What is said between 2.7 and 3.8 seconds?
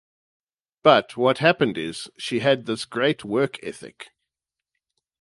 great work